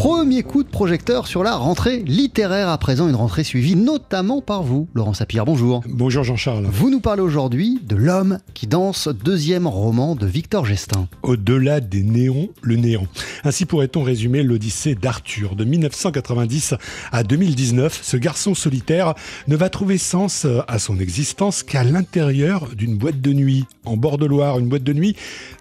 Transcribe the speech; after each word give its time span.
Premier 0.00 0.44
coup 0.44 0.62
de 0.62 0.68
projecteur 0.68 1.26
sur 1.26 1.42
la 1.42 1.56
rentrée 1.56 2.04
littéraire, 2.06 2.68
à 2.68 2.78
présent 2.78 3.08
une 3.08 3.16
rentrée 3.16 3.42
suivie 3.42 3.74
notamment 3.74 4.40
par 4.40 4.62
vous, 4.62 4.86
Laurent 4.94 5.12
Sapir. 5.12 5.44
Bonjour. 5.44 5.82
Bonjour 5.88 6.22
Jean-Charles. 6.22 6.68
Vous 6.70 6.88
nous 6.88 7.00
parlez 7.00 7.20
aujourd'hui 7.20 7.80
de 7.82 7.96
L'homme 7.96 8.38
qui 8.54 8.68
danse, 8.68 9.08
deuxième 9.08 9.66
roman 9.66 10.14
de 10.14 10.24
Victor 10.24 10.64
Gestin. 10.64 11.08
Au-delà 11.22 11.80
des 11.80 12.04
néons, 12.04 12.50
le 12.62 12.76
néant. 12.76 13.08
Ainsi 13.42 13.66
pourrait-on 13.66 14.04
résumer 14.04 14.44
l'Odyssée 14.44 14.94
d'Arthur. 14.94 15.56
De 15.56 15.64
1990 15.64 16.74
à 17.10 17.24
2019, 17.24 17.98
ce 18.00 18.16
garçon 18.16 18.54
solitaire 18.54 19.14
ne 19.48 19.56
va 19.56 19.68
trouver 19.68 19.98
sens 19.98 20.46
à 20.68 20.78
son 20.78 21.00
existence 21.00 21.64
qu'à 21.64 21.82
l'intérieur 21.82 22.68
d'une 22.76 22.96
boîte 22.96 23.20
de 23.20 23.32
nuit, 23.32 23.64
en 23.84 23.96
bord 23.96 24.18
de 24.18 24.26
Loire, 24.26 24.60
une 24.60 24.68
boîte 24.68 24.84
de 24.84 24.92
nuit 24.92 25.16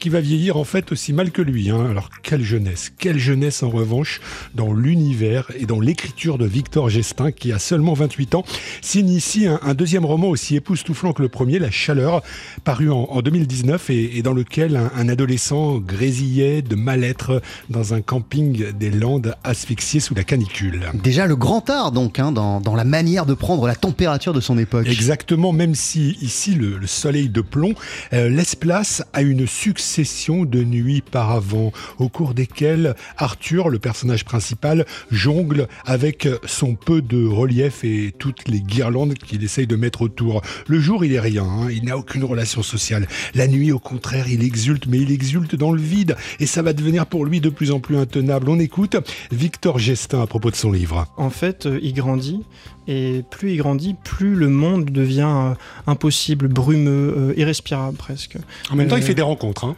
qui 0.00 0.08
va 0.08 0.20
vieillir 0.20 0.56
en 0.56 0.64
fait 0.64 0.90
aussi 0.90 1.12
mal 1.12 1.32
que 1.32 1.42
lui. 1.42 1.68
Hein. 1.68 1.86
Alors 1.90 2.08
quelle 2.22 2.42
jeunesse, 2.42 2.90
quelle 2.98 3.18
jeunesse 3.18 3.62
en 3.62 3.68
revanche 3.68 4.21
dans 4.54 4.72
l'univers 4.72 5.50
et 5.56 5.66
dans 5.66 5.80
l'écriture 5.80 6.38
de 6.38 6.46
Victor 6.46 6.88
Gestin 6.88 7.32
qui 7.32 7.52
a 7.52 7.58
seulement 7.58 7.94
28 7.94 8.34
ans, 8.34 8.44
signe 8.80 9.10
ici 9.10 9.46
un, 9.46 9.74
deuxième 9.74 10.04
roman 10.04 10.28
aussi 10.28 10.56
époustouflant 10.56 11.12
que 11.12 11.22
le 11.22 11.28
premier, 11.28 11.58
La 11.58 11.70
Chaleur, 11.70 12.22
paru 12.64 12.90
en, 12.90 13.22
2019 13.22 13.90
et, 13.90 14.22
dans 14.22 14.32
lequel 14.32 14.76
un, 14.76 15.08
adolescent 15.08 15.78
grésillait 15.78 16.62
de 16.62 16.74
mal-être 16.74 17.42
dans 17.70 17.94
un 17.94 18.00
camping 18.00 18.72
des 18.72 18.90
Landes 18.90 19.34
asphyxié 19.44 20.00
sous 20.00 20.14
la 20.14 20.24
canicule. 20.24 20.90
Déjà 20.94 21.26
le 21.26 21.36
grand 21.36 21.68
art 21.70 21.92
donc 21.92 22.18
hein, 22.18 22.32
dans, 22.32 22.60
la 22.74 22.84
manière 22.84 23.26
de 23.26 23.34
prendre 23.34 23.66
la 23.66 23.74
température 23.74 24.32
de 24.32 24.40
son 24.40 24.58
époque. 24.58 24.88
Exactement, 24.88 25.52
même 25.52 25.74
si 25.74 26.16
ici 26.20 26.54
le, 26.54 26.86
soleil 26.86 27.28
de 27.28 27.40
plomb 27.40 27.74
euh, 28.12 28.28
laisse 28.28 28.54
place 28.54 29.02
à 29.12 29.22
une 29.22 29.46
succès 29.46 29.92
sessions 29.92 30.44
de 30.44 30.64
nuit 30.64 31.00
par 31.00 31.30
avant, 31.30 31.72
au 31.98 32.08
cours 32.08 32.34
desquelles 32.34 32.94
Arthur, 33.18 33.68
le 33.68 33.78
personnage 33.78 34.11
principal, 34.24 34.86
jongle 35.10 35.66
avec 35.84 36.28
son 36.44 36.74
peu 36.74 37.02
de 37.02 37.26
relief 37.26 37.84
et 37.84 38.12
toutes 38.18 38.48
les 38.48 38.60
guirlandes 38.60 39.14
qu'il 39.14 39.42
essaye 39.42 39.66
de 39.66 39.76
mettre 39.76 40.02
autour. 40.02 40.42
Le 40.66 40.80
jour, 40.80 41.04
il 41.04 41.12
est 41.12 41.20
rien, 41.20 41.44
hein. 41.44 41.68
il 41.70 41.84
n'a 41.84 41.96
aucune 41.96 42.24
relation 42.24 42.62
sociale. 42.62 43.06
La 43.34 43.48
nuit, 43.48 43.72
au 43.72 43.78
contraire, 43.78 44.28
il 44.28 44.44
exulte, 44.44 44.86
mais 44.86 44.98
il 44.98 45.10
exulte 45.10 45.56
dans 45.56 45.72
le 45.72 45.80
vide, 45.80 46.16
et 46.40 46.46
ça 46.46 46.62
va 46.62 46.72
devenir 46.72 47.06
pour 47.06 47.24
lui 47.24 47.40
de 47.40 47.48
plus 47.48 47.70
en 47.70 47.80
plus 47.80 47.96
intenable. 47.96 48.48
On 48.48 48.58
écoute 48.58 48.96
Victor 49.30 49.78
Gestin 49.78 50.22
à 50.22 50.26
propos 50.26 50.50
de 50.50 50.56
son 50.56 50.72
livre. 50.72 51.06
En 51.16 51.30
fait, 51.30 51.66
euh, 51.66 51.78
il 51.82 51.94
grandit, 51.94 52.42
et 52.86 53.22
plus 53.30 53.52
il 53.52 53.56
grandit, 53.58 53.94
plus 54.04 54.34
le 54.34 54.48
monde 54.48 54.86
devient 54.86 55.32
euh, 55.32 55.54
impossible, 55.86 56.48
brumeux, 56.48 57.14
euh, 57.16 57.34
irrespirable 57.36 57.96
presque. 57.96 58.36
En 58.70 58.76
même 58.76 58.88
temps, 58.88 58.96
il 58.96 59.02
fait 59.02 59.14
des 59.14 59.22
rencontres. 59.22 59.64
Hein 59.64 59.76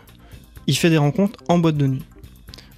il 0.66 0.76
fait 0.76 0.90
des 0.90 0.98
rencontres 0.98 1.38
en 1.48 1.58
boîte 1.58 1.76
de 1.76 1.86
nuit. 1.86 2.02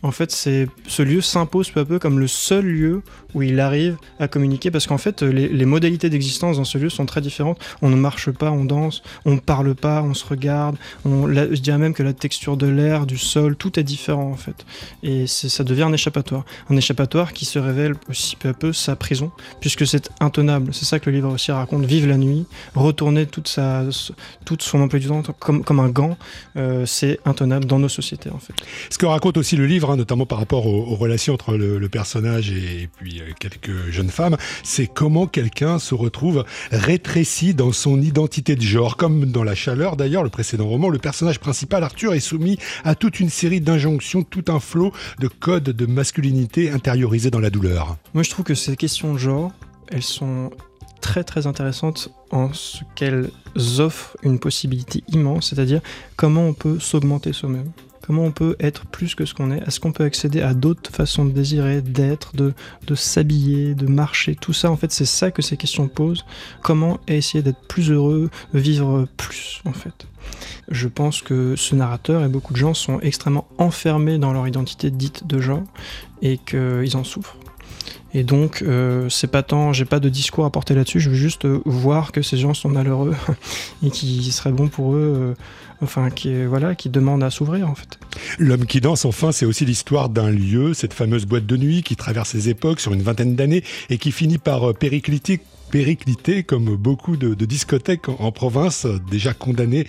En 0.03 0.11
fait, 0.11 0.31
ce 0.31 1.03
lieu 1.03 1.21
s'impose 1.21 1.71
peu 1.71 1.81
à 1.81 1.85
peu 1.85 1.99
comme 1.99 2.19
le 2.19 2.29
seul 2.29 2.65
lieu 2.65 3.03
où 3.35 3.43
il 3.43 3.61
arrive 3.61 3.97
à 4.19 4.29
communiquer 4.29 4.71
parce 4.71 4.87
qu'en 4.87 4.99
fait, 4.99 5.23
les, 5.23 5.65
modalités 5.67 6.09
d'existence 6.09 6.57
dans 6.57 6.65
ce 6.65 6.79
lieu 6.79 6.89
sont 6.89 7.07
très 7.07 7.21
différentes. 7.21 7.59
On 7.83 7.91
ne 7.91 7.97
marche 7.97 8.31
pas, 8.31 8.51
on 8.51 8.65
danse, 8.65 9.03
on 9.25 9.35
ne 9.35 9.41
parle 9.41 9.75
pas, 9.75 10.03
on 10.03 10.15
se 10.15 10.25
regarde. 10.25 10.77
On, 11.05 11.27
je 11.29 11.61
dirais 11.61 11.79
même 11.79 11.93
que 11.93 12.03
la 12.03 12.13
texture 12.13 12.57
de 12.57 12.67
l'air, 12.67 13.05
du 13.07 13.19
sol, 13.19 13.57
tout 13.57 13.79
est 13.79 13.83
différent 13.83 14.31
en 14.31 14.37
fait. 14.37 14.65
Et 15.03 15.27
ça 15.27 15.65
devient 15.65 15.83
un 15.83 15.93
échappatoire. 15.93 16.45
Un 16.71 16.77
échappatoire 16.77 17.33
qui 17.33 17.45
se 17.45 17.59
révèle 17.59 17.95
aussi 18.09 18.37
peu 18.37 18.51
à 18.51 18.55
peu 18.55 18.73
sa 18.73 18.97
prison 18.97 19.31
puisque 19.61 19.87
c'est 19.87 20.11
intenable. 20.21 20.73
C'est 20.73 20.87
ça 20.87 20.99
que 20.99 21.11
le 21.11 21.17
livre 21.17 21.33
aussi 21.33 21.53
raconte. 21.53 21.85
Vivre 21.85 22.09
la 22.09 22.17
nuit, 22.17 22.47
retourner 22.75 23.27
toute, 23.27 23.49
sa, 23.49 23.85
toute 24.45 24.63
son 24.63 24.81
emploi 24.81 24.99
du 24.99 25.09
temps 25.09 25.23
comme, 25.39 25.63
comme 25.63 25.81
un 25.81 25.89
gant, 25.89 26.17
euh, 26.57 26.87
c'est 26.87 27.19
intenable 27.25 27.67
dans 27.67 27.79
nos 27.79 27.89
sociétés 27.89 28.31
en 28.31 28.39
fait. 28.39 28.55
Ce 28.91 28.99
que 28.99 29.07
raconte 29.07 29.37
aussi 29.37 29.57
le 29.57 29.67
livre, 29.67 29.86
hein, 29.91 29.97
notamment 29.97 30.27
par 30.27 30.39
rapport 30.39 30.67
aux, 30.67 30.95
relations 30.97 31.35
entre 31.35 31.57
le, 31.57 31.89
personnage 31.89 32.51
et, 32.51 32.89
puis 32.99 33.21
euh, 33.21 33.33
quelques 33.39 33.91
jeunes 33.91 34.11
femmes, 34.11 34.37
c'est 34.63 34.87
comment 34.87 35.27
quelqu'un 35.27 35.79
se 35.79 35.95
retrouve 35.95 36.45
rétréci 36.71 37.55
dans 37.55 37.73
son 37.73 38.01
identité 38.01 38.57
de 38.57 38.63
genre. 38.63 38.97
Comme 38.97 39.27
dans 39.27 39.45
La 39.45 39.55
Chaleur 39.55 39.97
d'ailleurs, 39.97 40.23
le 40.23 40.31
précédent 40.31 40.67
roman, 40.67 40.89
le 40.89 40.99
personnage 40.99 41.39
principal, 41.39 41.85
Arthur, 41.85 42.15
est 42.15 42.21
soumis 42.21 42.59
à 42.85 42.95
toute 42.95 43.21
une 43.21 43.31
série 43.31 43.61
d'injonctions, 43.61 44.23
tout 44.23 44.45
un 44.49 44.61
flot 44.61 44.93
de 45.21 45.29
codes 45.29 45.65
de 45.65 45.87
masculinité 45.87 46.71
intériorisés 46.71 47.31
dans 47.31 47.41
la 47.41 47.51
douleur. 47.51 47.97
Moi 48.15 48.23
je 48.23 48.31
trouve 48.31 48.45
que 48.45 48.55
ces 48.55 48.77
questions 48.77 49.15
de 49.15 49.19
genre, 49.19 49.53
elles 49.89 50.03
sont 50.03 50.51
très 51.01 51.25
très 51.25 51.47
intéressantes 51.47 52.11
en 52.31 52.53
ce 52.53 52.79
qu'elles 52.95 53.31
offrent 53.79 54.17
une 54.23 54.39
possibilité 54.39 55.05
immense, 55.09 55.51
c'est-à-dire 55.51 55.81
comment 56.17 56.49
on 56.49 56.53
peut 56.53 56.81
s'augmenter 56.81 57.33
soi-même. 57.33 57.71
Comment 58.07 58.23
on 58.23 58.31
peut 58.31 58.55
être 58.61 58.87
plus 58.87 59.17
que 59.17 59.25
ce 59.25 59.35
qu'on 59.35 59.51
est 59.51 59.59
Est-ce 59.67 59.81
qu'on 59.81 59.91
peut 59.91 60.05
accéder 60.05 60.41
à 60.41 60.55
d'autres 60.55 60.93
façons 60.93 61.25
de 61.25 61.33
désirer, 61.33 61.83
d'être, 61.83 62.37
de, 62.37 62.55
s'habiller, 62.95 63.75
de 63.75 63.87
marcher 63.87 64.37
Tout 64.37 64.53
ça, 64.53 64.71
en 64.71 64.77
fait, 64.77 64.93
c'est 64.93 65.07
ça 65.07 65.33
que 65.33 65.43
ces 65.43 65.57
questions 65.57 65.89
posent. 65.89 66.25
Comment 66.63 67.01
essayer 67.09 67.43
d'être 67.43 67.67
plus 67.67 67.91
heureux, 67.91 68.31
vivre 68.55 69.09
plus, 69.17 69.61
en 69.65 69.73
fait? 69.73 70.07
Je 70.69 70.87
pense 70.87 71.21
que 71.21 71.57
ce 71.57 71.75
narrateur 71.75 72.23
et 72.23 72.29
beaucoup 72.29 72.53
de 72.53 72.59
gens 72.59 72.75
sont 72.75 73.01
extrêmement 73.01 73.49
enfermés 73.59 74.19
dans 74.19 74.33
leur 74.33 74.47
identité 74.47 74.93
dite 74.93 75.27
de 75.27 75.41
genre 75.41 75.65
et 76.23 76.39
qu'ils 76.39 76.97
en 76.97 77.03
souffrent. 77.03 77.37
Et 78.17 78.25
donc, 78.25 78.63
euh, 78.63 79.11
c'est 79.11 79.27
pas 79.27 79.43
tant, 79.43 79.75
j'ai 79.75 79.85
pas 79.85 80.01
de 80.01 80.09
discours 80.09 80.47
à 80.47 80.51
porter 80.51 80.75
là-dessus, 80.75 81.01
je 81.01 81.11
veux 81.11 81.17
juste 81.17 81.45
euh, 81.45 81.61
voir 81.67 82.13
que 82.13 82.23
ces 82.23 82.39
gens 82.39 82.55
sont 82.55 82.71
malheureux 82.71 83.15
et 83.85 83.91
qu'il 83.91 84.33
serait 84.33 84.53
bon 84.53 84.69
pour 84.69 84.95
eux, 84.95 85.15
euh, 85.19 85.35
enfin, 85.83 86.09
qui, 86.09 86.47
voilà, 86.47 86.75
qui 86.75 86.89
demandent 86.89 87.23
à 87.23 87.29
s'ouvrir 87.29 87.69
en 87.69 87.75
fait. 87.75 87.99
L'homme 88.39 88.65
qui 88.65 88.81
danse, 88.81 89.05
enfin, 89.05 89.33
c'est 89.33 89.45
aussi 89.45 89.67
l'histoire 89.67 90.09
d'un 90.09 90.31
lieu, 90.31 90.73
cette 90.73 90.95
fameuse 90.95 91.27
boîte 91.27 91.45
de 91.45 91.59
nuit 91.59 91.83
qui 91.83 91.95
traverse 91.95 92.33
les 92.33 92.49
époques 92.49 92.81
sur 92.81 92.95
une 92.95 93.03
vingtaine 93.03 93.37
d'années 93.37 93.63
et 93.91 93.99
qui 93.99 94.13
finit 94.13 94.39
par 94.39 94.73
péricliter 94.73 95.43
périclité 95.77 96.43
comme 96.43 96.75
beaucoup 96.75 97.19
de, 97.19 97.35
discothèques 97.45 98.09
en, 98.09 98.33
province, 98.33 98.87
déjà 99.11 99.35
condamnées 99.35 99.87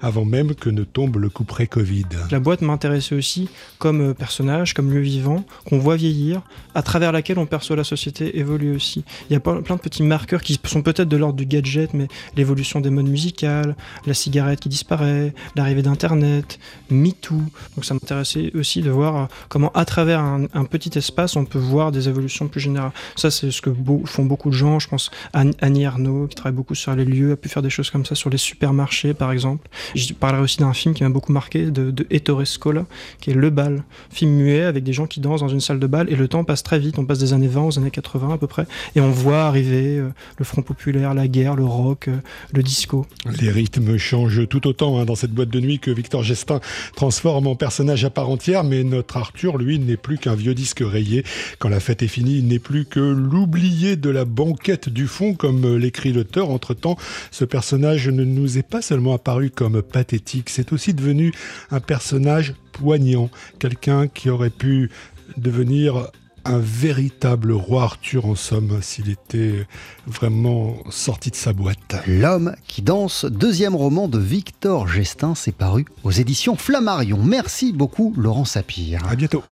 avant 0.00 0.24
même 0.24 0.54
que 0.54 0.70
ne 0.70 0.82
tombe 0.82 1.16
le 1.18 1.28
coup 1.28 1.44
près 1.44 1.66
Covid. 1.66 2.06
La 2.30 2.40
boîte 2.40 2.62
m'intéressait 2.62 3.14
aussi 3.14 3.48
comme 3.78 4.00
euh, 4.00 4.14
personnage, 4.14 4.72
comme 4.74 4.90
lieu 4.90 5.00
vivant, 5.00 5.44
qu'on 5.66 5.78
voit 5.78 5.96
vieillir, 5.96 6.42
à 6.74 6.82
travers 6.82 7.12
laquelle 7.12 7.38
on 7.38 7.46
perçoit 7.46 7.76
la 7.76 7.84
société 7.84 8.38
évoluer 8.38 8.74
aussi. 8.74 9.04
Il 9.28 9.34
y 9.34 9.36
a 9.36 9.40
plein 9.40 9.60
de 9.60 9.80
petits 9.80 10.02
marqueurs 10.02 10.42
qui 10.42 10.58
sont 10.64 10.82
peut-être 10.82 11.08
de 11.08 11.16
l'ordre 11.16 11.36
du 11.36 11.46
gadget, 11.46 11.92
mais 11.94 12.08
l'évolution 12.36 12.80
des 12.80 12.90
modes 12.90 13.08
musicales, 13.08 13.76
la 14.06 14.14
cigarette 14.14 14.60
qui 14.60 14.68
disparaît, 14.68 15.34
l'arrivée 15.54 15.82
d'Internet, 15.82 16.58
MeToo. 16.90 17.42
Donc 17.74 17.84
ça 17.84 17.94
m'intéressait 17.94 18.52
aussi 18.54 18.80
de 18.80 18.90
voir 18.90 19.16
euh, 19.16 19.26
comment 19.48 19.70
à 19.72 19.84
travers 19.84 20.20
un, 20.20 20.64
petit 20.64 20.96
espace, 20.98 21.36
on 21.36 21.44
peut 21.44 21.58
voir 21.58 21.92
des 21.92 22.08
évolutions 22.08 22.48
plus 22.48 22.60
générales. 22.60 22.92
Ça, 23.16 23.30
c'est 23.30 23.50
ce 23.50 23.60
que 23.60 23.70
font 24.04 24.24
beaucoup 24.24 24.50
de 24.50 24.54
gens. 24.54 24.78
Je 24.78 24.88
pense 24.88 25.10
Annie 25.32 25.86
Arnaud, 25.86 26.26
qui 26.26 26.34
travaille 26.34 26.56
beaucoup 26.56 26.74
sur 26.74 26.94
les 26.94 27.04
lieux, 27.04 27.32
a 27.32 27.36
pu 27.36 27.48
faire 27.48 27.62
des 27.62 27.70
choses 27.70 27.90
comme 27.90 28.04
ça 28.04 28.14
sur 28.14 28.30
les 28.30 28.38
supermarchés, 28.38 29.14
par 29.14 29.32
exemple. 29.32 29.68
Je 29.94 30.12
parlerai 30.12 30.42
aussi 30.42 30.58
d'un 30.58 30.72
film 30.72 30.94
qui 30.94 31.02
m'a 31.02 31.08
beaucoup 31.08 31.32
marqué, 31.32 31.70
de, 31.70 32.06
Ettore 32.10 32.46
Scola, 32.46 32.86
qui 33.20 33.30
est 33.30 33.34
Le 33.34 33.50
Bal, 33.50 33.84
film 34.10 34.32
muet 34.32 34.62
avec 34.62 34.84
des 34.84 34.92
gens 34.92 35.06
qui 35.06 35.20
dansent 35.20 35.40
dans 35.40 35.48
une 35.48 35.60
salle 35.60 35.78
de 35.78 35.86
bal 35.86 36.10
et 36.10 36.16
le 36.16 36.28
temps 36.28 36.44
passe 36.44 36.62
très 36.62 36.78
vite. 36.78 36.98
On 36.98 37.04
passe 37.04 37.18
des 37.18 37.32
années 37.32 37.48
20 37.48 37.62
aux 37.62 37.78
années 37.78 37.90
80 37.90 38.34
à 38.34 38.38
peu 38.38 38.46
près 38.46 38.66
et 38.94 39.00
on 39.00 39.10
voit 39.10 39.44
arriver 39.44 39.98
euh, 39.98 40.08
le 40.38 40.44
Front 40.44 40.62
populaire, 40.62 41.14
la 41.14 41.28
guerre, 41.28 41.56
le 41.56 41.64
rock, 41.64 42.08
euh, 42.08 42.16
le 42.52 42.62
disco. 42.62 43.06
Les 43.40 43.50
rythmes 43.50 43.96
changent 43.96 44.46
tout 44.48 44.66
autant 44.66 44.98
hein, 44.98 45.04
dans 45.04 45.14
cette 45.14 45.32
boîte 45.32 45.48
de 45.48 45.60
nuit 45.60 45.78
que 45.78 45.90
Victor 45.90 46.22
Gestin 46.22 46.60
transforme 46.94 47.46
en 47.46 47.56
personnage 47.56 48.04
à 48.04 48.10
part 48.10 48.30
entière, 48.30 48.64
mais 48.64 48.84
notre 48.84 49.16
Arthur, 49.16 49.58
lui, 49.58 49.78
n'est 49.78 49.96
plus 49.96 50.18
qu'un 50.18 50.34
vieux 50.34 50.54
disque 50.54 50.82
rayé. 50.84 51.24
Quand 51.58 51.68
la 51.68 51.80
fête 51.80 52.02
est 52.02 52.08
finie, 52.08 52.38
il 52.38 52.46
n'est 52.46 52.58
plus 52.58 52.84
que 52.84 53.00
l'oublié 53.00 53.96
de 53.96 54.10
la 54.10 54.24
banquette 54.24 54.88
du 55.06 55.12
fond, 55.12 55.34
comme 55.34 55.76
l'écrit 55.76 56.12
l'auteur. 56.12 56.50
Entre-temps, 56.50 56.96
ce 57.30 57.44
personnage 57.44 58.08
ne 58.08 58.24
nous 58.24 58.58
est 58.58 58.68
pas 58.68 58.82
seulement 58.82 59.14
apparu 59.14 59.50
comme 59.50 59.80
pathétique, 59.80 60.50
c'est 60.50 60.72
aussi 60.72 60.94
devenu 60.94 61.32
un 61.70 61.78
personnage 61.78 62.54
poignant, 62.72 63.30
quelqu'un 63.60 64.08
qui 64.08 64.30
aurait 64.30 64.50
pu 64.50 64.90
devenir 65.36 66.10
un 66.44 66.58
véritable 66.58 67.52
roi 67.52 67.84
Arthur 67.84 68.26
en 68.26 68.34
somme 68.34 68.78
s'il 68.82 69.10
était 69.10 69.64
vraiment 70.08 70.74
sorti 70.90 71.30
de 71.30 71.36
sa 71.36 71.52
boîte. 71.52 72.02
L'homme 72.08 72.56
qui 72.66 72.82
danse, 72.82 73.26
deuxième 73.26 73.76
roman 73.76 74.08
de 74.08 74.18
Victor 74.18 74.88
Gestin, 74.88 75.36
s'est 75.36 75.52
paru 75.52 75.84
aux 76.02 76.10
éditions 76.10 76.56
Flammarion. 76.56 77.22
Merci 77.22 77.72
beaucoup 77.72 78.12
Laurent 78.16 78.44
Sapir. 78.44 79.06
À 79.08 79.14
bientôt. 79.14 79.44